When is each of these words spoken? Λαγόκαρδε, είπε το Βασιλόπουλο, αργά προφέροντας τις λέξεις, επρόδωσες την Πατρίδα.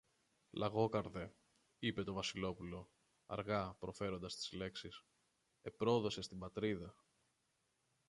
Λαγόκαρδε, 0.51 1.35
είπε 1.79 2.03
το 2.03 2.13
Βασιλόπουλο, 2.13 2.91
αργά 3.25 3.75
προφέροντας 3.79 4.35
τις 4.35 4.51
λέξεις, 4.51 5.03
επρόδωσες 5.61 6.27
την 6.27 6.39
Πατρίδα. 6.39 6.95